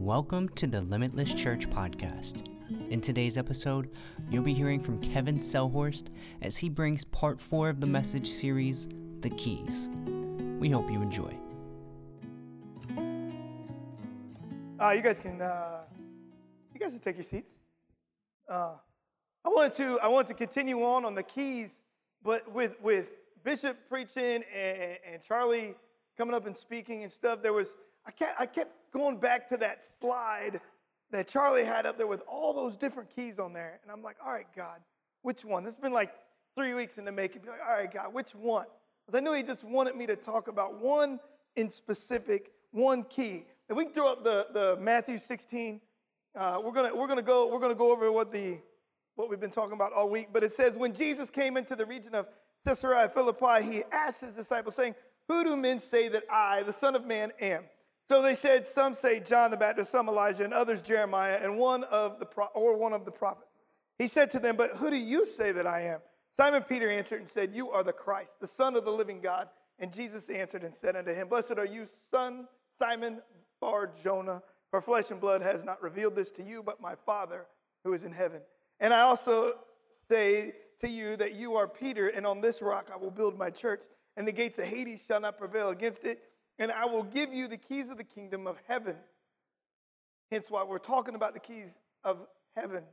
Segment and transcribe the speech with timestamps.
[0.00, 2.50] Welcome to the Limitless Church podcast.
[2.88, 3.90] In today's episode,
[4.30, 6.06] you'll be hearing from Kevin Selhorst
[6.40, 8.88] as he brings part four of the message series,
[9.20, 9.90] The Keys.
[10.58, 11.36] We hope you enjoy.
[14.80, 15.80] Uh, you guys can, uh,
[16.72, 17.60] you guys can take your seats.
[18.48, 18.76] Uh,
[19.44, 21.82] I wanted to, I wanted to continue on on the keys,
[22.22, 23.10] but with with
[23.44, 25.74] Bishop preaching and, and Charlie
[26.16, 27.76] coming up and speaking and stuff, there was
[28.06, 30.60] I kept, I kept going back to that slide
[31.10, 33.80] that Charlie had up there with all those different keys on there.
[33.82, 34.80] And I'm like, all right, God,
[35.22, 35.64] which one?
[35.64, 36.12] This has been like
[36.56, 37.42] three weeks in the making.
[37.42, 38.66] Be like, all right, God, which one?
[39.06, 41.18] Because I knew he just wanted me to talk about one
[41.56, 43.44] in specific, one key.
[43.68, 45.80] If we can throw up the, the Matthew 16,
[46.36, 48.60] uh, we're gonna we're gonna go we're gonna go over what the
[49.16, 50.28] what we've been talking about all week.
[50.32, 52.28] But it says when Jesus came into the region of
[52.64, 54.94] Caesarea Philippi, he asked his disciples, saying,
[55.26, 57.64] "Who do men say that I, the Son of Man, am?"
[58.10, 61.84] So they said, some say John the Baptist, some Elijah, and others Jeremiah, and one
[61.84, 63.52] of the pro- or one of the prophets.
[64.00, 66.00] He said to them, But who do you say that I am?
[66.32, 69.48] Simon Peter answered and said, You are the Christ, the Son of the living God.
[69.78, 73.20] And Jesus answered and said unto him, Blessed are you, son Simon
[73.60, 77.46] Bar Jonah, for flesh and blood has not revealed this to you, but my Father
[77.84, 78.40] who is in heaven.
[78.80, 79.52] And I also
[79.88, 83.50] say to you that you are Peter, and on this rock I will build my
[83.50, 83.84] church,
[84.16, 86.24] and the gates of Hades shall not prevail against it
[86.60, 88.94] and I will give you the keys of the kingdom of heaven.
[90.30, 92.18] Hence why we're talking about the keys of
[92.54, 92.84] heaven,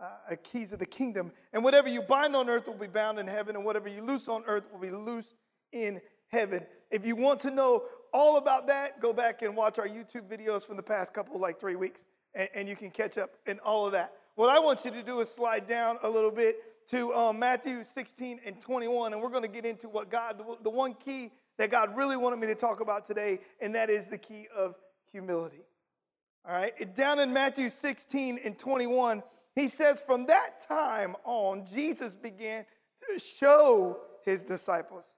[0.00, 1.32] uh, keys of the kingdom.
[1.52, 4.28] And whatever you bind on earth will be bound in heaven, and whatever you loose
[4.28, 5.34] on earth will be loosed
[5.72, 6.64] in heaven.
[6.90, 10.64] If you want to know all about that, go back and watch our YouTube videos
[10.64, 13.84] from the past couple, like three weeks, and, and you can catch up in all
[13.84, 14.12] of that.
[14.36, 16.56] What I want you to do is slide down a little bit
[16.90, 20.56] to um, Matthew 16 and 21, and we're going to get into what God, the,
[20.62, 24.08] the one key that God really wanted me to talk about today, and that is
[24.08, 24.76] the key of
[25.10, 25.64] humility.
[26.44, 29.22] All right, down in Matthew 16 and 21,
[29.54, 32.64] he says, From that time on, Jesus began
[33.08, 35.14] to show his disciples.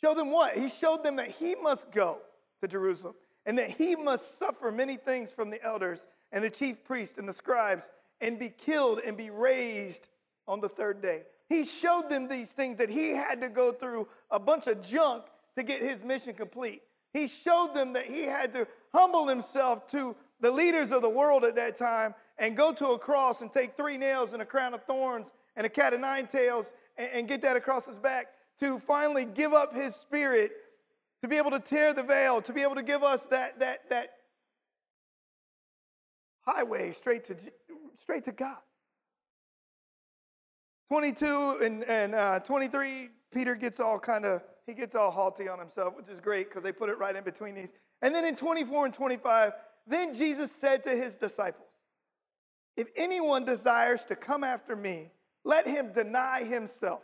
[0.00, 0.56] Show them what?
[0.56, 2.18] He showed them that he must go
[2.60, 3.14] to Jerusalem
[3.46, 7.28] and that he must suffer many things from the elders and the chief priests and
[7.28, 7.90] the scribes
[8.20, 10.08] and be killed and be raised
[10.46, 11.22] on the third day.
[11.48, 15.24] He showed them these things that he had to go through a bunch of junk
[15.56, 16.82] to get his mission complete.
[17.12, 21.44] He showed them that he had to humble himself to the leaders of the world
[21.44, 24.74] at that time and go to a cross and take three nails and a crown
[24.74, 28.28] of thorns and a cat of nine tails and, and get that across his back
[28.60, 30.52] to finally give up his spirit,
[31.22, 33.88] to be able to tear the veil, to be able to give us that, that,
[33.88, 34.10] that
[36.44, 37.36] highway straight to,
[37.94, 38.58] straight to God.
[40.88, 45.58] 22 and, and uh, 23, Peter gets all kind of, he gets all halty on
[45.58, 47.72] himself, which is great because they put it right in between these.
[48.00, 49.52] And then in 24 and 25,
[49.86, 51.68] then Jesus said to his disciples,
[52.76, 55.10] If anyone desires to come after me,
[55.44, 57.02] let him deny himself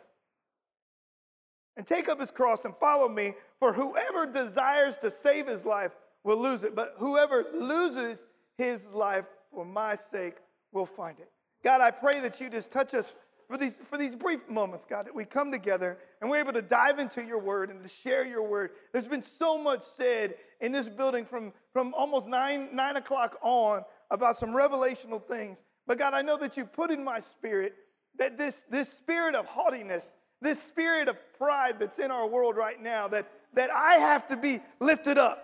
[1.77, 3.33] and take up his cross and follow me.
[3.59, 5.91] For whoever desires to save his life
[6.23, 10.37] will lose it, but whoever loses his life for my sake
[10.71, 11.29] will find it.
[11.63, 13.15] God, I pray that you just touch us
[13.47, 16.61] for these, for these brief moments, God, that we come together and we're able to
[16.61, 18.71] dive into your word and to share your word.
[18.91, 23.83] There's been so much said in this building from, from almost nine, nine o'clock on
[24.09, 25.63] about some revelational things.
[25.85, 27.75] But God, I know that you've put in my spirit
[28.17, 32.81] that this, this spirit of haughtiness, this spirit of pride that's in our world right
[32.81, 35.41] now, that, that I have to be lifted up.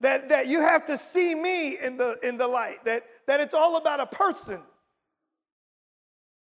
[0.00, 3.54] That, that you have to see me in the, in the light, that, that it's
[3.54, 4.60] all about a person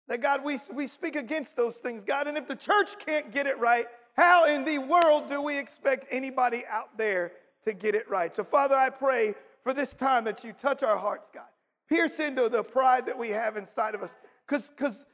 [0.07, 2.27] that God, we, we speak against those things, God.
[2.27, 6.07] And if the church can't get it right, how in the world do we expect
[6.09, 8.33] anybody out there to get it right?
[8.33, 11.45] So, Father, I pray for this time that you touch our hearts, God.
[11.89, 14.15] Pierce into the pride that we have inside of us,
[14.47, 15.05] because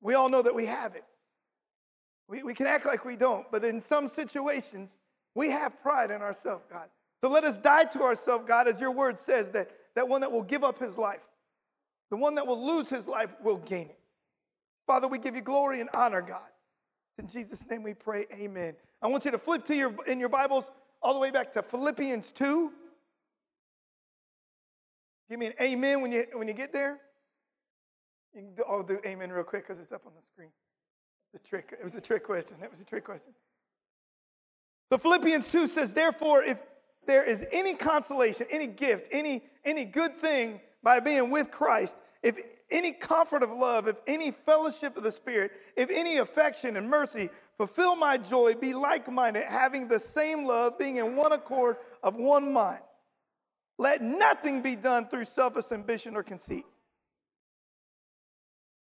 [0.00, 1.04] we all know that we have it.
[2.28, 4.98] We, we can act like we don't, but in some situations,
[5.34, 6.88] we have pride in ourselves, God.
[7.22, 10.30] So let us die to ourselves, God, as your word says, that, that one that
[10.30, 11.20] will give up his life,
[12.10, 13.97] the one that will lose his life will gain it.
[14.88, 16.48] Father, we give you glory and honor, God.
[17.18, 18.74] In Jesus' name we pray, amen.
[19.02, 20.70] I want you to flip to your in your Bibles
[21.02, 22.72] all the way back to Philippians 2.
[25.28, 26.98] Give me an amen when you when you get there.
[28.34, 30.50] You can do, I'll do amen real quick because it's up on the screen.
[31.34, 31.74] The trick.
[31.78, 32.56] It was a trick question.
[32.62, 33.34] It was a trick question.
[34.90, 36.62] So Philippians 2 says, therefore, if
[37.06, 42.38] there is any consolation, any gift, any, any good thing by being with Christ, if
[42.70, 47.30] any comfort of love, if any fellowship of the Spirit, if any affection and mercy,
[47.56, 52.16] fulfill my joy, be like minded, having the same love, being in one accord of
[52.16, 52.82] one mind.
[53.78, 56.64] Let nothing be done through selfish ambition or conceit.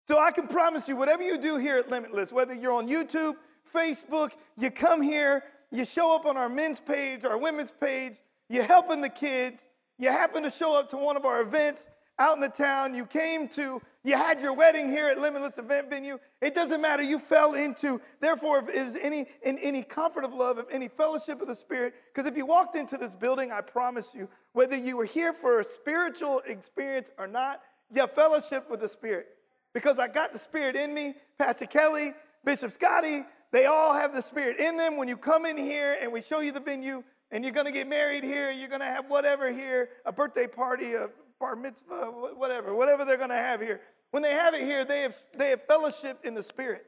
[0.07, 3.35] So I can promise you, whatever you do here at Limitless, whether you're on YouTube,
[3.73, 8.15] Facebook, you come here, you show up on our men's page, our women's page,
[8.49, 9.67] you're helping the kids,
[9.99, 11.89] you happen to show up to one of our events
[12.19, 15.91] out in the town, you came to, you had your wedding here at Limitless Event
[15.91, 16.19] Venue.
[16.41, 20.59] It doesn't matter, you fell into, therefore, if is any in any comfort of love,
[20.59, 24.15] of any fellowship of the Spirit, because if you walked into this building, I promise
[24.15, 27.61] you, whether you were here for a spiritual experience or not,
[27.93, 29.27] you have fellowship with the Spirit.
[29.73, 32.13] Because I got the Spirit in me, Pastor Kelly,
[32.45, 34.97] Bishop Scotty, they all have the Spirit in them.
[34.97, 37.73] When you come in here and we show you the venue, and you're going to
[37.73, 41.09] get married here, you're going to have whatever here, a birthday party, a
[41.45, 42.07] bar mitzvah,
[42.37, 43.83] whatever, whatever they're going to have here.
[44.13, 46.87] When they have it here, they have, they have fellowship in the Spirit.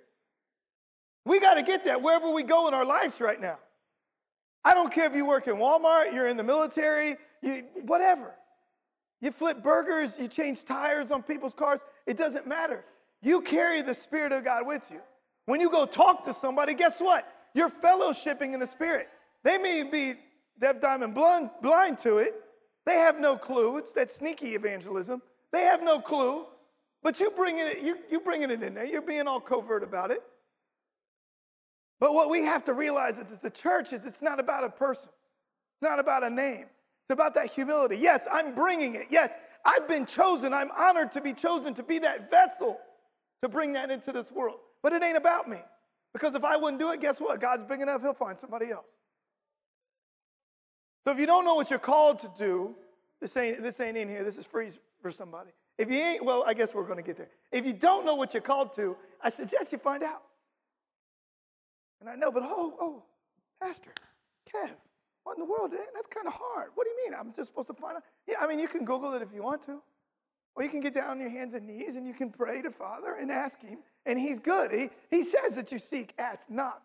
[1.26, 3.58] We got to get that wherever we go in our lives right now.
[4.64, 8.34] I don't care if you work in Walmart, you're in the military, you, whatever.
[9.20, 12.82] You flip burgers, you change tires on people's cars, it doesn't matter.
[13.20, 15.00] You carry the Spirit of God with you.
[15.44, 17.30] When you go talk to somebody, guess what?
[17.52, 19.08] You're fellowshipping in the Spirit.
[19.42, 20.14] They may be
[20.58, 22.34] deaf, and blind, blind to it.
[22.86, 23.78] They have no clue.
[23.78, 25.20] It's that sneaky evangelism.
[25.52, 26.46] They have no clue.
[27.02, 28.84] But you bringing it, you you bringing it in there.
[28.84, 30.22] You're being all covert about it.
[31.98, 35.10] But what we have to realize is the church is it's not about a person.
[35.74, 36.66] It's not about a name.
[37.04, 37.96] It's about that humility.
[37.96, 39.06] Yes, I'm bringing it.
[39.10, 39.34] Yes,
[39.64, 40.52] I've been chosen.
[40.52, 42.78] I'm honored to be chosen to be that vessel
[43.42, 44.58] to bring that into this world.
[44.82, 45.58] But it ain't about me.
[46.12, 47.40] Because if I wouldn't do it, guess what?
[47.40, 48.86] God's big enough, He'll find somebody else.
[51.06, 52.74] So if you don't know what you're called to do,
[53.20, 54.24] this ain't, this ain't in here.
[54.24, 54.70] This is free
[55.00, 55.50] for somebody.
[55.78, 57.28] If you ain't, well, I guess we're going to get there.
[57.52, 60.22] If you don't know what you're called to, I suggest you find out.
[62.00, 63.04] And I know, but oh, oh,
[63.62, 63.92] Pastor,
[64.52, 64.74] Kev,
[65.22, 65.70] what in the world?
[65.94, 66.70] That's kind of hard.
[66.74, 67.16] What do you mean?
[67.16, 68.02] I'm just supposed to find out?
[68.26, 69.80] Yeah, I mean, you can Google it if you want to.
[70.56, 72.72] Or you can get down on your hands and knees and you can pray to
[72.72, 73.78] Father and ask Him.
[74.06, 74.72] And He's good.
[74.72, 76.82] He, he says that you seek, ask, knock.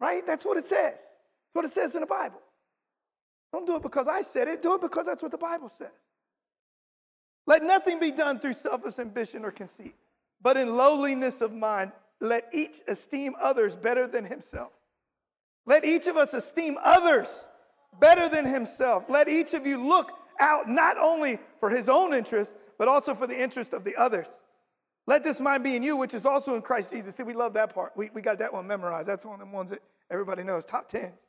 [0.00, 0.26] Right?
[0.26, 1.00] That's what it says.
[1.00, 2.42] That's what it says in the Bible.
[3.56, 5.88] Don't do it because I said it, do it because that's what the Bible says.
[7.46, 9.94] Let nothing be done through selfish ambition or conceit,
[10.42, 14.72] but in lowliness of mind, let each esteem others better than himself.
[15.64, 17.48] Let each of us esteem others
[17.98, 19.04] better than himself.
[19.08, 23.26] Let each of you look out not only for his own interest, but also for
[23.26, 24.42] the interest of the others.
[25.06, 27.16] Let this mind be in you, which is also in Christ Jesus.
[27.16, 27.92] See, we love that part.
[27.96, 29.08] We, we got that one memorized.
[29.08, 29.80] That's one of the ones that
[30.10, 31.26] everybody knows, top tens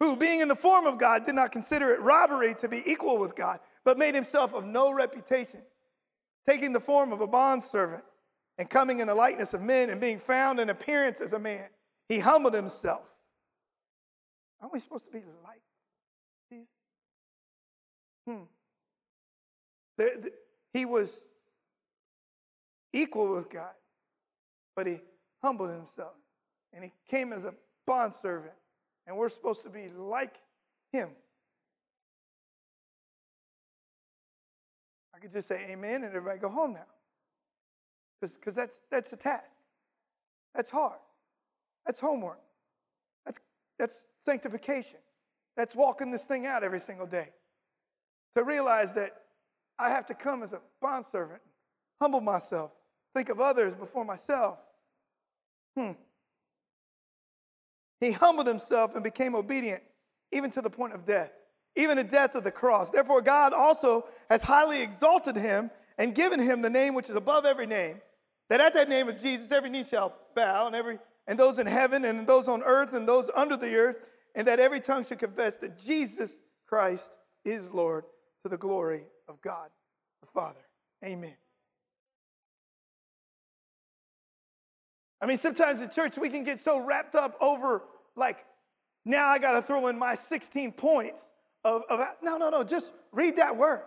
[0.00, 3.18] who, being in the form of God, did not consider it robbery to be equal
[3.18, 5.60] with God, but made himself of no reputation,
[6.46, 8.04] taking the form of a bondservant
[8.58, 11.66] and coming in the likeness of men and being found in appearance as a man.
[12.08, 13.02] He humbled himself.
[14.60, 15.62] Aren't we supposed to be like
[16.50, 16.66] these?
[18.26, 18.42] Hmm.
[19.96, 20.32] The, the,
[20.72, 21.24] he was
[22.92, 23.72] equal with God,
[24.74, 25.00] but he
[25.42, 26.14] humbled himself
[26.72, 27.54] and he came as a
[27.86, 28.54] bondservant
[29.08, 30.34] and we're supposed to be like
[30.92, 31.08] him.
[35.14, 36.86] I could just say amen and everybody go home now.
[38.20, 39.54] Because that's, that's a task.
[40.54, 40.98] That's hard.
[41.86, 42.38] That's homework.
[43.24, 43.40] That's,
[43.78, 44.98] that's sanctification.
[45.56, 47.30] That's walking this thing out every single day.
[48.36, 49.22] To realize that
[49.78, 51.40] I have to come as a bondservant,
[52.00, 52.72] humble myself,
[53.14, 54.58] think of others before myself.
[55.76, 55.92] Hmm.
[58.00, 59.82] He humbled himself and became obedient,
[60.32, 61.32] even to the point of death,
[61.76, 62.90] even the death of the cross.
[62.90, 67.44] Therefore, God also has highly exalted him and given him the name which is above
[67.44, 68.00] every name,
[68.48, 71.66] that at that name of Jesus every knee shall bow, and every and those in
[71.66, 73.98] heaven and those on earth and those under the earth,
[74.34, 77.12] and that every tongue should confess that Jesus Christ
[77.44, 78.04] is Lord
[78.42, 79.68] to the glory of God
[80.20, 80.60] the Father.
[81.04, 81.36] Amen.
[85.20, 87.82] I mean, sometimes in church we can get so wrapped up over,
[88.16, 88.44] like,
[89.04, 91.30] now I got to throw in my 16 points
[91.64, 93.82] of, of, no, no, no, just read that word.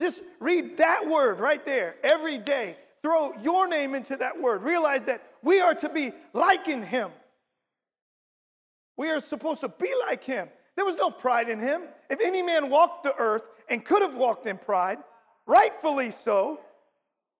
[0.00, 2.76] Just read that word right there every day.
[3.02, 4.62] Throw your name into that word.
[4.62, 7.10] Realize that we are to be like in him.
[8.96, 10.48] We are supposed to be like him.
[10.74, 11.82] There was no pride in him.
[12.10, 14.98] If any man walked the earth and could have walked in pride,
[15.46, 16.60] rightfully so,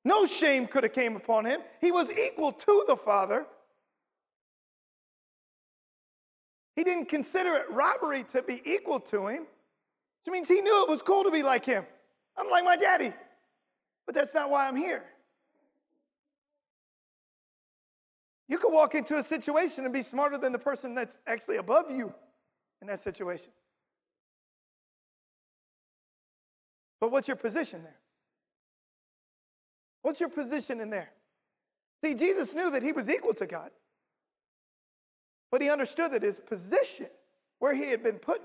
[0.07, 1.61] no shame could have came upon him.
[1.81, 3.45] He was equal to the Father.
[6.77, 9.47] He didn't consider it robbery to be equal to him.
[10.25, 11.85] Which means he knew it was cool to be like him.
[12.37, 13.13] I'm like my daddy.
[14.07, 15.05] But that's not why I'm here.
[18.47, 21.91] You could walk into a situation and be smarter than the person that's actually above
[21.91, 22.15] you
[22.81, 23.51] in that situation.
[27.01, 27.97] But what's your position there?
[30.07, 31.11] What's your position in there?
[32.05, 33.73] See, Jesus knew that he was equal to God,
[35.51, 37.09] but he understood that his position,
[37.59, 38.41] where he had been put,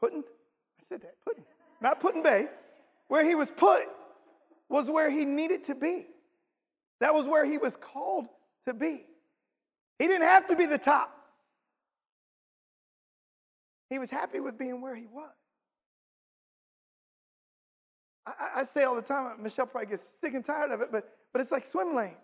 [0.00, 1.42] putting, I said that, putting,
[1.80, 2.46] not putting bay,
[3.08, 3.88] where he was put
[4.68, 6.06] was where he needed to be.
[7.00, 8.28] That was where he was called
[8.66, 9.04] to be.
[9.98, 11.12] He didn't have to be the top.
[13.90, 15.34] He was happy with being where he was.
[18.26, 21.08] I, I, say all the time, Michelle probably gets sick and tired of it, but,
[21.32, 22.16] but it's like swim lanes.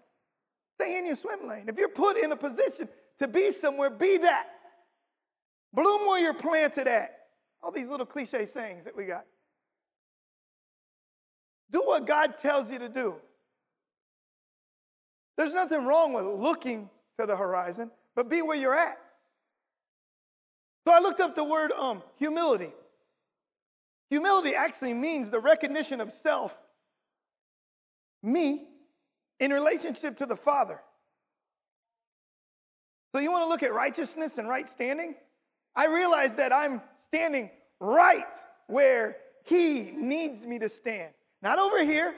[0.75, 1.67] Stay in your swim lane.
[1.69, 4.49] If you're put in a position to be somewhere, be that.
[5.73, 7.19] Bloom where you're planted at.
[7.63, 9.25] All these little cliche sayings that we got.
[11.71, 13.17] Do what God tells you to do.
[15.37, 18.99] There's nothing wrong with looking to the horizon, but be where you're at.
[20.87, 22.73] So I looked up the word um, humility.
[24.13, 26.55] Humility actually means the recognition of self,
[28.23, 28.69] me,
[29.41, 30.79] in relationship to the Father.
[33.13, 35.15] So you want to look at righteousness and right standing?
[35.75, 37.49] I realize that I'm standing
[37.81, 38.27] right
[38.67, 42.15] where He needs me to stand, not over here.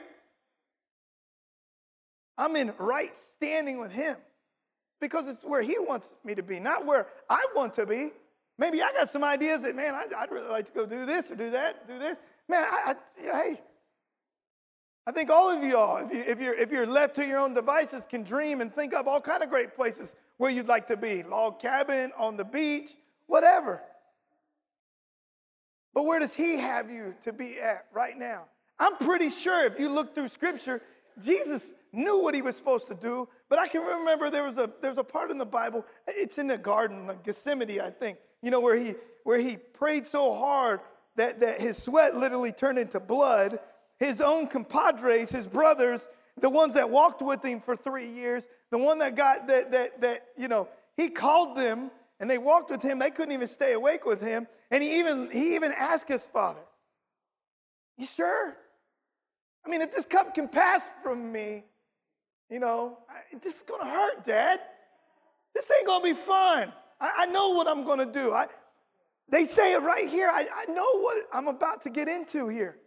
[2.37, 4.17] I'm in right standing with Him
[4.99, 8.11] because it's where He wants me to be, not where I want to be.
[8.57, 11.29] Maybe I got some ideas that, man, I'd, I'd really like to go do this
[11.29, 12.19] or do that, do this.
[12.47, 13.61] Man, I, I, hey,
[15.07, 17.53] I think all of y'all, if, you, if, you're, if you're left to your own
[17.53, 20.97] devices, can dream and think up all kind of great places where you'd like to
[20.97, 21.21] be.
[21.21, 22.91] Log cabin, on the beach,
[23.27, 23.81] whatever.
[25.93, 28.45] But where does he have you to be at right now?
[28.79, 30.81] I'm pretty sure if you look through scripture,
[31.23, 34.69] Jesus knew what he was supposed to do, but I can remember there was a,
[34.81, 38.17] there was a part in the Bible, it's in the garden, like Gethsemane, I think,
[38.45, 40.79] you know, where he, where he prayed so hard
[41.15, 43.59] that, that his sweat literally turned into blood.
[43.97, 46.07] His own compadres, his brothers,
[46.39, 50.01] the ones that walked with him for three years, the one that got that, that,
[50.01, 52.99] that, you know, he called them and they walked with him.
[52.99, 54.45] They couldn't even stay awake with him.
[54.69, 56.61] And he even, he even asked his father,
[57.97, 58.55] You sure?
[59.65, 61.63] I mean, if this cup can pass from me,
[62.51, 64.59] you know, I, this is gonna hurt, Dad.
[65.55, 66.71] This ain't gonna be fun.
[66.99, 68.33] I, I know what I'm going to do.
[68.33, 68.47] I,
[69.29, 70.29] they say it right here.
[70.31, 72.77] I, I know what I'm about to get into here.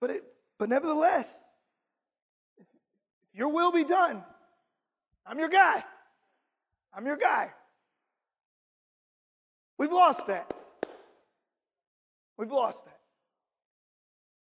[0.00, 0.24] But, it,
[0.58, 1.44] but nevertheless,
[3.32, 4.22] your will be done,
[5.26, 5.84] I'm your guy.
[6.94, 7.52] I'm your guy.
[9.76, 10.52] We've lost that.
[12.36, 12.98] We've lost that.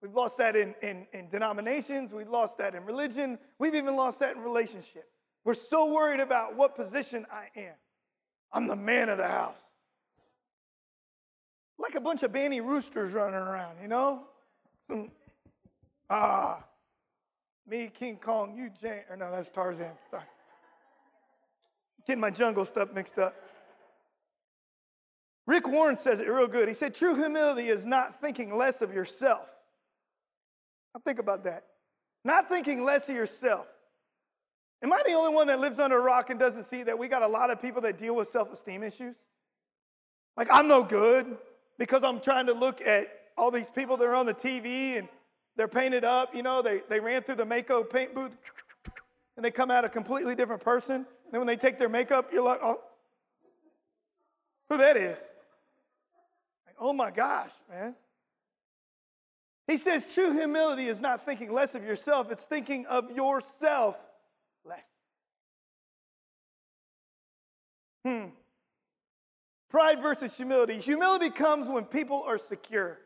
[0.01, 2.15] We've lost that in, in, in denominations.
[2.15, 3.39] We've lost that in religion.
[3.59, 5.09] We've even lost that in relationship.
[5.49, 7.73] We're so worried about what position I am.
[8.53, 9.57] I'm the man of the house.
[11.79, 14.25] Like a bunch of banny roosters running around, you know?
[14.87, 15.11] Some,
[16.11, 16.63] ah,
[17.67, 20.25] me, King Kong, you, Jane, or no, that's Tarzan, sorry.
[22.07, 23.35] Getting my jungle stuff mixed up.
[25.47, 26.69] Rick Warren says it real good.
[26.69, 29.49] He said, True humility is not thinking less of yourself.
[30.95, 31.65] Now think about that.
[32.23, 33.67] Not thinking less of yourself.
[34.83, 37.09] Am I the only one that lives under a rock and doesn't see that we
[37.09, 39.17] got a lot of people that deal with self esteem issues?
[40.37, 41.37] Like, I'm no good
[41.79, 45.09] because I'm trying to look at all these people that are on the TV and
[45.57, 48.37] they're painted up, you know, they, they ran through the Maaco paint booth
[49.37, 51.05] and they come out a completely different person.
[51.31, 52.81] Then when they take their makeup, you're like, oh,
[54.69, 55.19] who that is?
[56.67, 57.95] Like, oh my gosh, man.
[59.67, 63.99] He says true humility is not thinking less of yourself, it's thinking of yourself
[68.05, 68.27] Hmm.
[69.71, 70.79] Pride versus humility.
[70.79, 72.99] Humility comes when people are secure.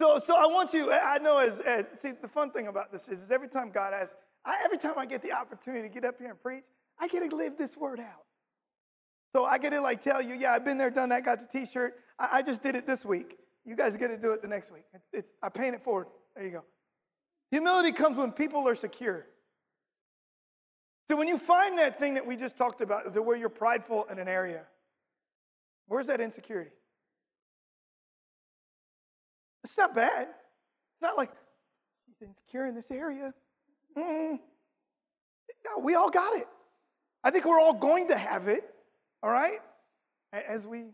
[0.00, 3.08] So, so I want you, I know as, as see, the fun thing about this
[3.08, 4.14] is, is every time God asks,
[4.44, 6.64] I, every time I get the opportunity to get up here and preach,
[7.00, 8.24] I get to live this word out.
[9.34, 11.46] So I get to like tell you, yeah, I've been there, done that, got the
[11.46, 11.94] t-shirt.
[12.18, 13.38] I, I just did it this week.
[13.64, 14.84] You guys get to do it the next week.
[14.94, 16.06] It's, it's, I paint it forward.
[16.36, 16.64] There you go.
[17.50, 19.26] Humility comes when people are secure.
[21.08, 24.06] So when you find that thing that we just talked about, to where you're prideful
[24.10, 24.62] in an area,
[25.86, 26.72] where's that insecurity?
[29.62, 30.28] It's not bad.
[30.28, 31.30] It's not like
[32.06, 33.32] she's insecure in this area.
[33.96, 34.38] Mm-mm.
[35.64, 36.46] No, we all got it.
[37.22, 38.64] I think we're all going to have it,
[39.22, 39.58] all right?
[40.32, 40.86] As we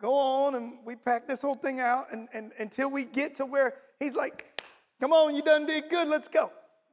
[0.00, 3.46] go on and we pack this whole thing out and, and until we get to
[3.46, 4.62] where he's like,
[5.00, 6.52] come on, you done did good, let's go.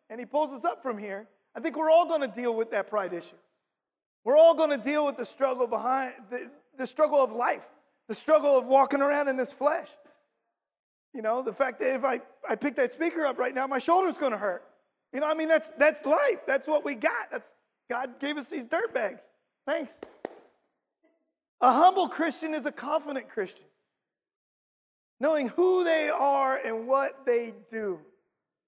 [0.09, 1.27] And he pulls us up from here.
[1.55, 3.35] I think we're all going to deal with that pride issue.
[4.23, 7.67] We're all going to deal with the struggle behind the, the struggle of life,
[8.07, 9.87] The struggle of walking around in this flesh.
[11.13, 13.79] You know, the fact that if I, I pick that speaker up right now, my
[13.79, 14.63] shoulder's gonna hurt.
[15.13, 16.45] You know, I mean, that's that's life.
[16.47, 17.29] That's what we got.
[17.31, 17.53] That's
[17.89, 19.27] God gave us these dirt bags.
[19.65, 19.99] Thanks.
[21.59, 23.65] A humble Christian is a confident Christian,
[25.19, 27.99] knowing who they are and what they do.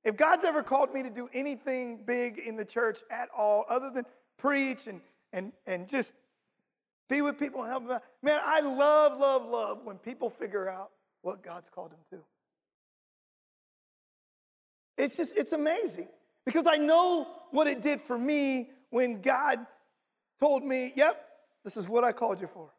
[0.03, 3.89] If God's ever called me to do anything big in the church at all, other
[3.89, 4.05] than
[4.37, 6.13] preach and, and, and just
[7.09, 10.67] be with people and help them out, man, I love, love, love when people figure
[10.67, 10.91] out
[11.21, 12.19] what God's called them to.
[14.97, 16.09] It's just, it's amazing
[16.45, 19.65] because I know what it did for me when God
[20.39, 21.25] told me, yep,
[21.63, 22.69] this is what I called you for.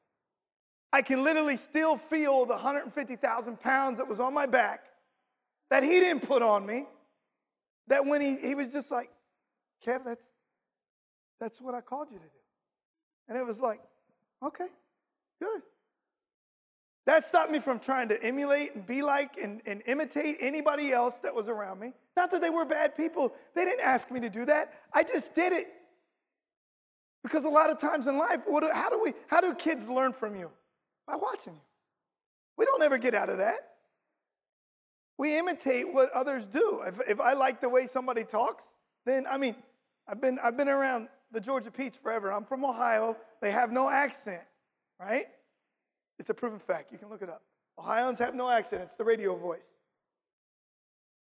[0.92, 4.84] I can literally still feel the 150,000 pounds that was on my back
[5.70, 6.84] that he didn't put on me.
[7.88, 9.10] That when he, he was just like,
[9.86, 10.32] Kev, that's,
[11.40, 12.30] that's what I called you to do.
[13.28, 13.80] And it was like,
[14.42, 14.68] okay,
[15.40, 15.62] good.
[17.06, 21.20] That stopped me from trying to emulate and be like and, and imitate anybody else
[21.20, 21.92] that was around me.
[22.16, 23.34] Not that they were bad people.
[23.54, 24.72] They didn't ask me to do that.
[24.92, 25.68] I just did it.
[27.22, 28.40] Because a lot of times in life,
[28.72, 30.50] how, do we, how do kids learn from you?
[31.06, 31.60] By watching you.
[32.56, 33.73] We don't ever get out of that.
[35.16, 36.82] We imitate what others do.
[36.86, 38.72] If, if I like the way somebody talks,
[39.06, 39.54] then, I mean,
[40.08, 42.32] I've been, I've been around the Georgia Peach forever.
[42.32, 43.16] I'm from Ohio.
[43.40, 44.42] They have no accent,
[45.00, 45.26] right?
[46.18, 46.92] It's a proven fact.
[46.92, 47.42] You can look it up.
[47.78, 49.74] Ohioans have no accent, it's the radio voice.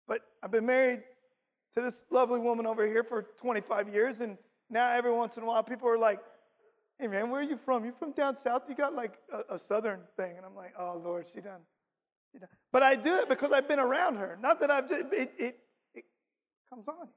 [0.07, 1.03] But I've been married
[1.75, 4.37] to this lovely woman over here for 25 years, and
[4.69, 6.21] now every once in a while people are like,
[6.99, 7.85] hey man, where are you from?
[7.85, 8.63] You from down south?
[8.69, 10.37] You got like a, a southern thing.
[10.37, 11.61] And I'm like, oh Lord, she done.
[12.37, 12.51] She done.
[12.71, 14.39] But I do it because I've been around her.
[14.43, 15.59] Not that I've just, it, it,
[15.95, 16.05] it
[16.69, 17.09] comes on.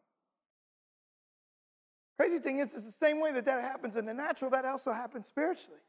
[2.17, 4.93] Crazy thing is, it's the same way that that happens in the natural, that also
[4.93, 5.79] happens spiritually.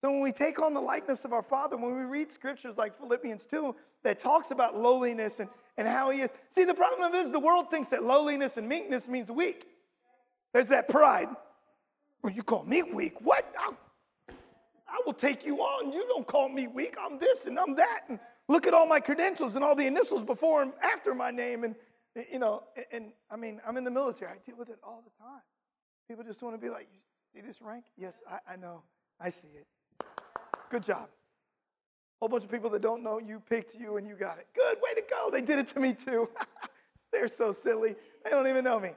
[0.00, 2.96] So when we take on the likeness of our Father, when we read scriptures like
[2.96, 6.32] Philippians 2 that talks about lowliness and, and how he is.
[6.50, 9.66] See, the problem is the world thinks that lowliness and meekness means weak.
[10.52, 11.28] There's that pride.
[12.22, 13.14] Well, you call me weak?
[13.20, 13.52] What?
[13.58, 13.76] I'll,
[14.88, 15.92] I will take you on.
[15.92, 16.96] You don't call me weak.
[17.00, 18.02] I'm this and I'm that.
[18.08, 21.64] And look at all my credentials and all the initials before and after my name.
[21.64, 21.74] And,
[22.30, 24.30] you know, and, and I mean, I'm in the military.
[24.30, 25.42] I deal with it all the time.
[26.08, 26.88] People just want to be like,
[27.34, 27.84] see this rank?
[27.96, 28.82] Yes, I, I know.
[29.20, 29.66] I see it.
[30.70, 31.08] Good job.
[32.20, 34.46] Whole bunch of people that don't know you picked you and you got it.
[34.54, 35.30] Good, way to go.
[35.30, 36.28] They did it to me too.
[37.12, 37.94] They're so silly.
[38.24, 38.90] They don't even know me.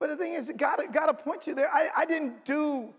[0.00, 1.70] But the thing is, God, God to point you there.
[1.72, 2.92] I, I didn't do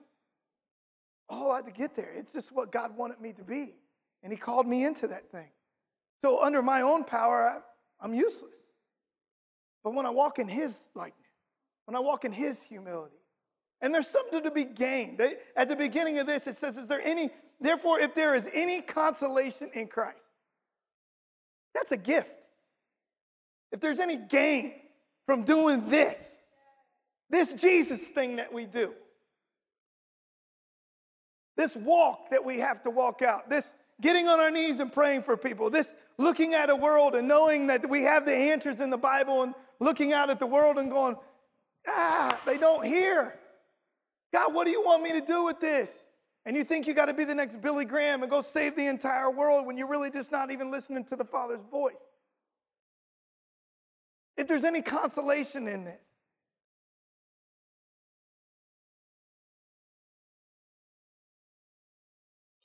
[1.30, 2.12] a whole lot to get there.
[2.16, 3.76] It's just what God wanted me to be.
[4.24, 5.50] And He called me into that thing.
[6.22, 7.60] So, under my own power, I,
[8.04, 8.56] I'm useless.
[9.84, 11.20] But when I walk in His likeness,
[11.86, 13.18] when I walk in His humility,
[13.82, 15.22] and there's something to be gained.
[15.58, 18.80] At the beginning of this, it says, Is there any, therefore, if there is any
[18.80, 20.18] consolation in Christ,
[21.74, 22.30] that's a gift.
[23.74, 24.74] If there's any gain
[25.26, 26.44] from doing this,
[27.30, 28.94] this Jesus thing that we do,
[31.58, 35.24] this walk that we have to walk out, this getting on our knees and praying
[35.24, 38.90] for people, this looking at a world and knowing that we have the answers in
[38.90, 41.16] the Bible and looking out at the world and going,
[41.88, 43.40] ah, they don't hear.
[44.34, 46.04] God, what do you want me to do with this?
[46.46, 48.88] And you think you got to be the next Billy Graham and go save the
[48.88, 52.10] entire world when you're really just not even listening to the Father's voice.
[54.36, 56.13] If there's any consolation in this,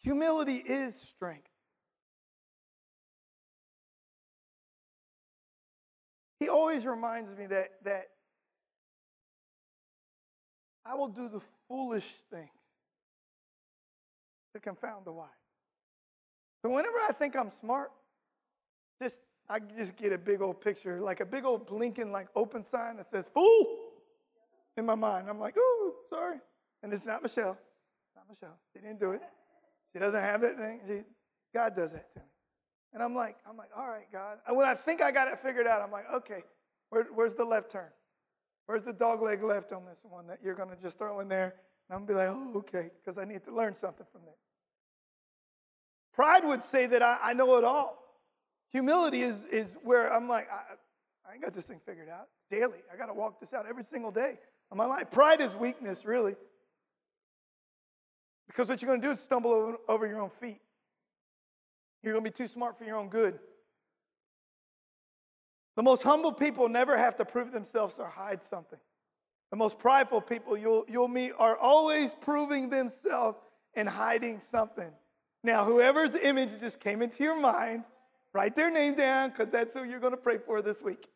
[0.09, 1.51] humility is strength.
[6.41, 8.09] He always reminds me that, that
[10.87, 12.49] I will do the foolish things
[14.55, 15.29] to confound the wise.
[16.63, 17.91] So whenever I think I'm smart,
[19.03, 22.65] just I just get a big old picture, like a big old blinking, like open
[22.65, 23.67] sign that says "fool"
[24.79, 25.29] in my mind.
[25.29, 26.39] I'm like, "Oh, sorry,"
[26.83, 27.59] and it's not Michelle.
[28.17, 28.59] not Michelle.
[28.73, 29.23] She didn't do it.
[29.93, 30.81] She doesn't have that thing.
[30.87, 31.01] She,
[31.55, 32.27] God does that to me,
[32.93, 34.39] and I'm like, I'm like, all right, God.
[34.47, 36.43] And when I think I got it figured out, I'm like, okay,
[36.91, 37.89] where, where's the left turn?
[38.67, 41.29] Where's the dog leg left on this one that you're going to just throw in
[41.29, 41.55] there?
[41.89, 44.23] And I'm going to be like, oh, okay, because I need to learn something from
[44.27, 44.35] there.
[46.13, 47.97] Pride would say that I, I know it all.
[48.73, 50.75] Humility is, is where I'm like, I,
[51.29, 52.29] I ain't got this thing figured out.
[52.51, 52.79] daily.
[52.93, 54.39] I got to walk this out every single day
[54.71, 55.11] of my life.
[55.11, 56.37] Pride is weakness, really.
[58.49, 60.61] Because what you're going to do is stumble over, over your own feet.
[62.03, 63.39] You're going to be too smart for your own good.
[65.77, 68.81] The most humble people never have to prove themselves or hide something.
[69.51, 73.39] The most prideful people you'll, you'll meet are always proving themselves
[73.75, 74.91] and hiding something.
[75.45, 77.85] Now, whoever's image just came into your mind,
[78.33, 81.09] write their name down because that's who you're going to pray for this week.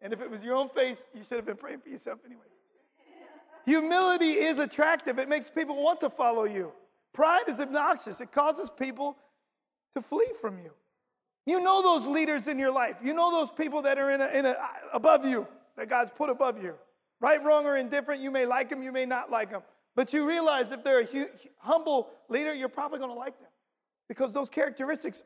[0.00, 2.59] And if it was your own face, you should have been praying for yourself, anyways.
[3.64, 6.72] Humility is attractive, it makes people want to follow you.
[7.12, 9.16] Pride is obnoxious, it causes people
[9.94, 10.70] to flee from you.
[11.46, 12.96] You know those leaders in your life.
[13.02, 14.56] You know those people that are in a, in a,
[14.92, 16.74] above you, that God's put above you.
[17.20, 18.22] Right, wrong, or indifferent.
[18.22, 19.62] You may like them, you may not like them.
[19.94, 23.48] But you realize if they're a hu- humble leader, you're probably going to like them
[24.08, 25.22] because those characteristics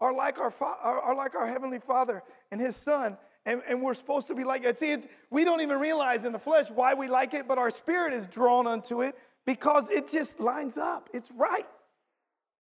[0.00, 3.16] are like our, fa- are, are, like our Heavenly Father and His Son.
[3.46, 4.76] And, and we're supposed to be like it.
[4.76, 4.96] See,
[5.30, 8.26] we don't even realize in the flesh why we like it, but our spirit is
[8.26, 11.08] drawn unto it because it just lines up.
[11.14, 11.66] It's right.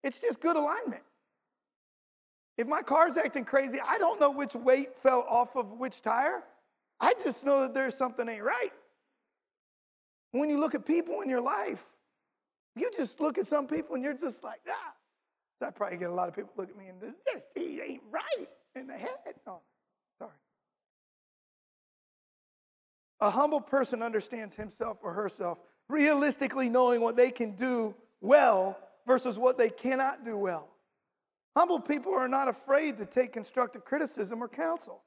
[0.04, 1.02] It's just good alignment.
[2.57, 6.42] If my car's acting crazy, I don't know which weight fell off of which tire.
[7.00, 8.72] I just know that there's something ain't right.
[10.33, 11.85] When you look at people in your life,
[12.76, 14.94] you just look at some people and you're just like, ah.
[15.61, 18.48] I probably get a lot of people look at me and just he ain't right
[18.76, 19.35] in the head.
[19.44, 20.31] Sorry.
[23.20, 29.38] A humble person understands himself or herself, realistically knowing what they can do well versus
[29.38, 30.68] what they cannot do well.
[31.57, 35.02] Humble people are not afraid to take constructive criticism or counsel,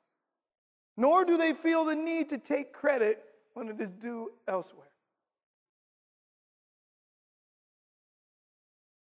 [0.98, 4.88] nor do they feel the need to take credit when it is due elsewhere.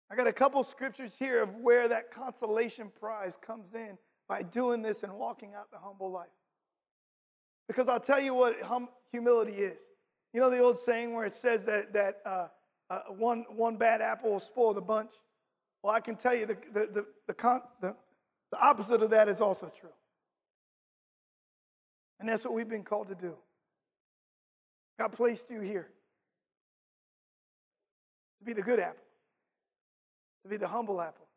[0.10, 4.82] I got a couple scriptures here of where that consolation prize comes in by doing
[4.82, 6.30] this and walking out the humble life.
[7.68, 9.90] Because I'll tell you what hum- humility is.
[10.34, 12.48] You know the old saying where it says that, that uh,
[12.90, 15.12] uh, one, one bad apple will spoil the bunch?
[15.84, 17.96] Well, I can tell you the, the, the, the, con- the,
[18.52, 19.90] the opposite of that is also true.
[22.20, 23.36] And that's what we've been called to do.
[25.00, 25.90] God placed you here
[28.40, 29.04] to be the good apple,
[30.44, 31.28] to be the humble apple.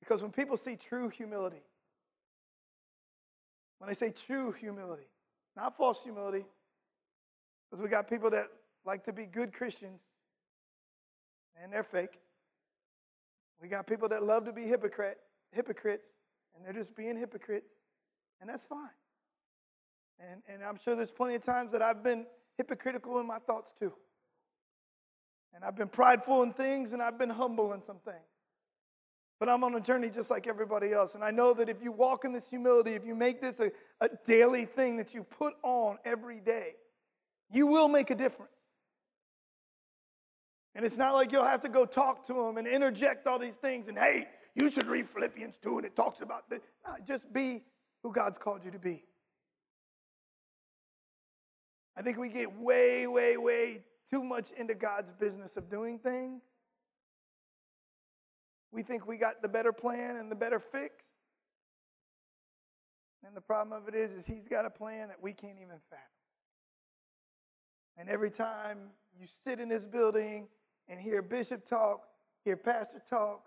[0.00, 1.62] Because when people see true humility,
[3.78, 5.06] when they say true humility,
[5.56, 6.44] not false humility,
[7.70, 8.46] because we got people that
[8.84, 10.00] like to be good Christians
[11.62, 12.20] and they're fake.
[13.60, 15.18] We got people that love to be hypocrite,
[15.50, 16.12] hypocrites,
[16.54, 17.76] and they're just being hypocrites,
[18.40, 18.90] and that's fine.
[20.20, 23.72] And, and I'm sure there's plenty of times that I've been hypocritical in my thoughts
[23.78, 23.92] too.
[25.54, 28.35] And I've been prideful in things, and I've been humble in some things.
[29.38, 31.14] But I'm on a journey just like everybody else.
[31.14, 33.70] And I know that if you walk in this humility, if you make this a,
[34.00, 36.74] a daily thing that you put on every day,
[37.50, 38.52] you will make a difference.
[40.74, 43.56] And it's not like you'll have to go talk to them and interject all these
[43.56, 46.60] things and, hey, you should read Philippians 2 and it talks about this.
[46.86, 47.62] No, just be
[48.02, 49.02] who God's called you to be.
[51.96, 56.42] I think we get way, way, way too much into God's business of doing things.
[58.76, 61.06] We think we got the better plan and the better fix.
[63.26, 65.78] And the problem of it is, is he's got a plan that we can't even
[65.88, 66.04] fathom.
[67.96, 70.48] And every time you sit in this building
[70.88, 72.06] and hear Bishop talk,
[72.44, 73.46] hear Pastor talk,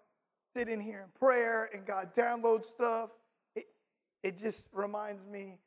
[0.56, 3.12] sit in here in prayer, and God downloads stuff,
[3.56, 3.68] it,
[4.24, 5.60] it just reminds me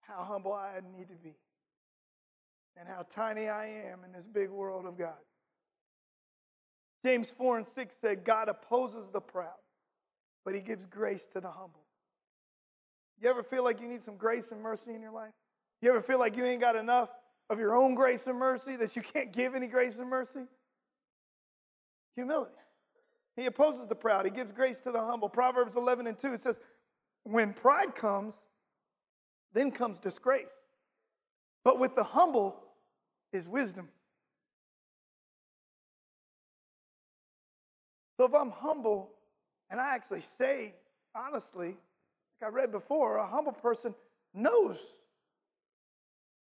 [0.00, 1.36] how humble I need to be
[2.74, 5.29] and how tiny I am in this big world of God's.
[7.04, 9.58] James 4 and 6 said, God opposes the proud,
[10.44, 11.84] but he gives grace to the humble.
[13.20, 15.32] You ever feel like you need some grace and mercy in your life?
[15.82, 17.10] You ever feel like you ain't got enough
[17.48, 20.44] of your own grace and mercy that you can't give any grace and mercy?
[22.16, 22.52] Humility.
[23.36, 25.28] He opposes the proud, he gives grace to the humble.
[25.28, 26.60] Proverbs 11 and 2 says,
[27.24, 28.44] When pride comes,
[29.52, 30.64] then comes disgrace.
[31.64, 32.56] But with the humble
[33.32, 33.88] is wisdom.
[38.20, 39.12] So if I'm humble
[39.70, 40.74] and I actually say,
[41.14, 43.94] honestly, like I read before, a humble person
[44.34, 44.78] knows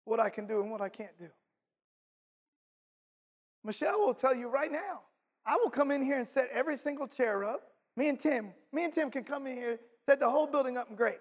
[0.04, 1.28] what I can do and what I can't do.
[3.64, 5.02] Michelle will tell you right now,
[5.46, 7.62] I will come in here and set every single chair up.
[7.96, 9.78] Me and Tim, me and Tim can come in here,
[10.08, 11.20] set the whole building up and great.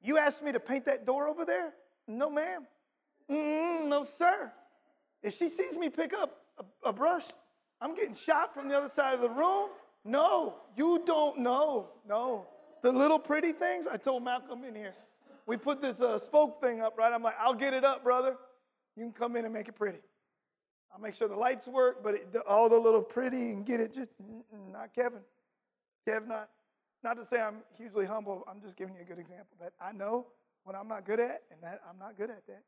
[0.00, 1.74] You asked me to paint that door over there?
[2.08, 2.66] No, ma'am.
[3.30, 4.50] Mm, no, sir.
[5.22, 7.24] If she sees me pick up a, a brush,
[7.78, 9.68] I'm getting shot from the other side of the room.
[10.04, 11.88] No, you don't know.
[12.08, 12.46] No.
[12.82, 14.94] The little pretty things, I told Malcolm in here.
[15.46, 17.12] We put this uh, spoke thing up, right?
[17.12, 18.36] I'm like, I'll get it up, brother.
[18.96, 19.98] You can come in and make it pretty.
[20.92, 23.80] I'll make sure the lights work, but it, the, all the little pretty and get
[23.80, 24.10] it just,
[24.70, 25.20] not Kevin.
[26.06, 26.50] Kev, not,
[27.02, 28.44] not to say I'm hugely humble.
[28.48, 30.26] I'm just giving you a good example that I know
[30.64, 32.62] what I'm not good at, and that I'm not good at that.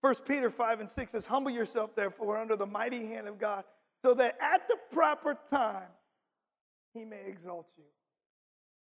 [0.00, 3.64] 1 Peter 5 and 6 says, Humble yourself, therefore, under the mighty hand of God,
[4.04, 5.88] so that at the proper time
[6.92, 7.84] he may exalt you.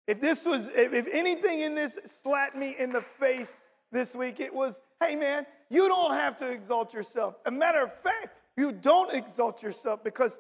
[0.07, 4.55] If this was, if, anything in this slapped me in the face this week, it
[4.55, 7.35] was, hey man, you don't have to exalt yourself.
[7.45, 10.39] A matter of fact, you don't exalt yourself because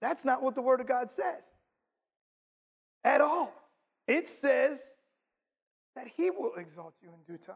[0.00, 1.46] that's not what the Word of God says
[3.04, 3.54] at all.
[4.08, 4.84] It says
[5.94, 7.54] that He will exalt you in due time.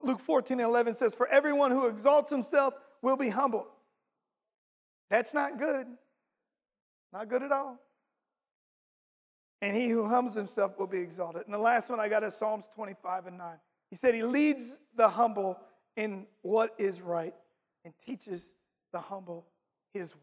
[0.00, 3.66] Luke 14 and 11 says, For everyone who exalts himself will be humbled.
[5.10, 5.86] That's not good.
[7.12, 7.78] Not good at all.
[9.60, 11.42] And he who humbles himself will be exalted.
[11.46, 13.56] And the last one I got is Psalms 25 and 9.
[13.90, 15.58] He said, He leads the humble
[15.96, 17.34] in what is right
[17.84, 18.52] and teaches
[18.92, 19.46] the humble
[19.92, 20.22] his way.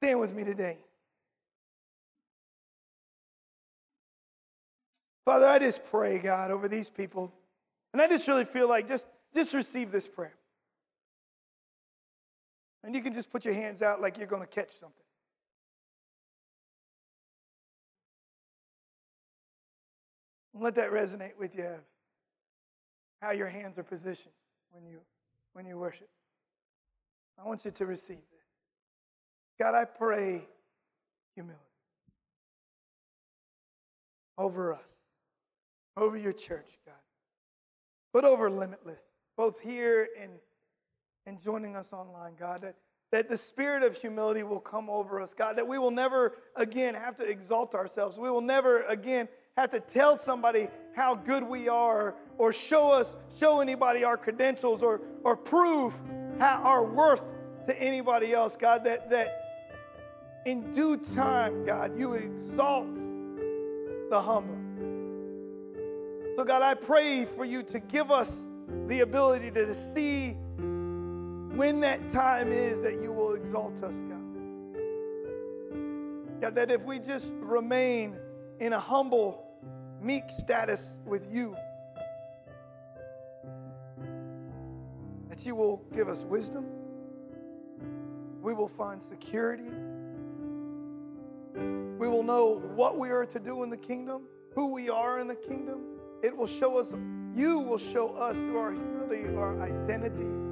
[0.00, 0.78] Stand with me today.
[5.24, 7.32] Father, I just pray, God, over these people.
[7.92, 10.34] And I just really feel like just, just receive this prayer.
[12.82, 15.04] And you can just put your hands out like you're going to catch something.
[20.54, 21.80] Let that resonate with you of
[23.22, 24.34] how your hands are positioned
[24.70, 24.98] when you
[25.52, 26.08] when you worship.
[27.38, 28.40] I want you to receive this.
[29.58, 30.46] God, I pray
[31.34, 31.60] humility
[34.36, 35.02] over us,
[35.96, 36.94] over your church, God,
[38.12, 39.00] but over limitless,
[39.36, 40.32] both here and,
[41.26, 42.76] and joining us online, God, that,
[43.12, 46.94] that the spirit of humility will come over us, God, that we will never again
[46.94, 48.18] have to exalt ourselves.
[48.18, 53.16] We will never again have to tell somebody how good we are or show us,
[53.38, 56.00] show anybody our credentials or, or prove
[56.38, 57.22] how our worth
[57.66, 59.50] to anybody else, God, that, that
[60.46, 62.94] in due time, God, you exalt
[64.08, 64.56] the humble.
[66.36, 68.46] So, God, I pray for you to give us
[68.86, 70.36] the ability to see
[71.60, 74.24] when that time is that you will exalt us, God.
[76.40, 78.16] God, that if we just remain
[78.60, 79.44] in a humble,
[80.00, 81.54] meek status with you,
[85.28, 86.64] that you will give us wisdom,
[88.40, 89.70] we will find security,
[91.54, 94.22] we will know what we are to do in the kingdom,
[94.54, 95.80] who we are in the kingdom.
[96.22, 96.94] It will show us,
[97.34, 100.49] you will show us through our humility, our identity.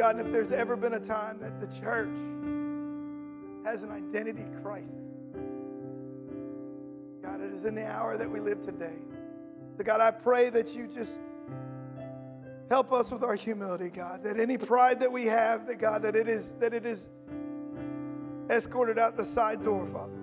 [0.00, 2.16] God, and if there's ever been a time that the church
[3.66, 4.94] has an identity crisis,
[7.22, 8.96] God, it is in the hour that we live today.
[9.76, 11.20] So, God, I pray that you just
[12.70, 14.22] help us with our humility, God.
[14.22, 17.10] That any pride that we have, that God, that it is that it is
[18.48, 20.18] escorted out the side door, Father.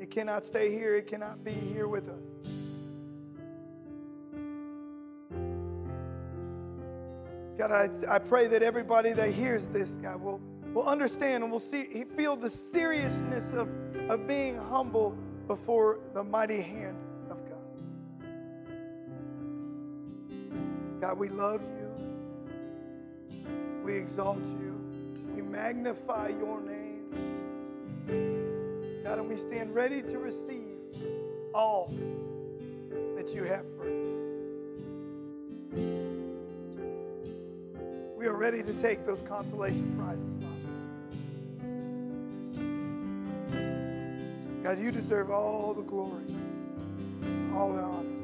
[0.00, 0.96] It cannot stay here.
[0.96, 2.37] It cannot be here with us.
[7.58, 10.40] God, I, I pray that everybody that hears this, God, will,
[10.72, 13.68] will understand and will see, feel the seriousness of,
[14.08, 15.16] of being humble
[15.48, 16.96] before the mighty hand
[17.28, 17.58] of God.
[21.00, 21.90] God, we love you.
[23.82, 24.80] We exalt you.
[25.34, 27.10] We magnify your name.
[29.02, 30.76] God, and we stand ready to receive
[31.52, 31.92] all
[33.16, 33.94] that you have for us.
[38.38, 40.54] Ready to take those consolation prizes, Father.
[44.62, 46.22] God, you deserve all the glory,
[47.52, 48.17] all the honor.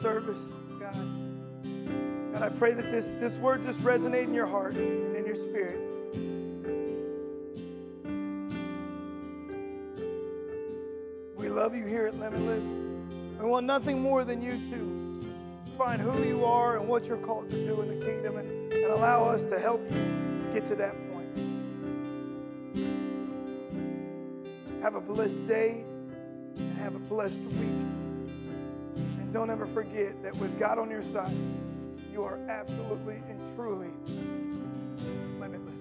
[0.00, 0.38] Service,
[0.78, 0.94] God.
[2.32, 5.34] God, I pray that this, this word just resonate in your heart and in your
[5.34, 5.80] spirit.
[11.36, 12.64] We love you here at Limitless.
[13.40, 15.20] We want nothing more than you to
[15.76, 18.84] find who you are and what you're called to do in the kingdom and, and
[18.92, 21.28] allow us to help you get to that point.
[24.82, 25.84] Have a blessed day
[26.56, 27.87] and have a blessed week.
[29.32, 31.36] Don't ever forget that with God on your side,
[32.12, 33.88] you are absolutely and truly
[35.38, 35.74] limitless.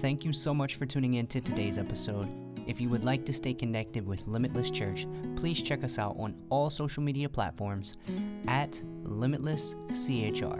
[0.00, 2.28] Thank you so much for tuning in to today's episode.
[2.66, 5.06] If you would like to stay connected with Limitless Church,
[5.36, 7.98] please check us out on all social media platforms
[8.46, 10.58] at Limitless CHR.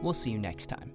[0.00, 0.87] We'll see you next time.